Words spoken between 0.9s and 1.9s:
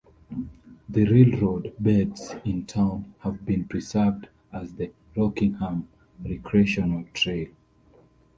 railroad